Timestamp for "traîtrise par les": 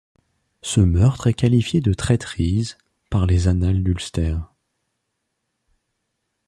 1.93-3.47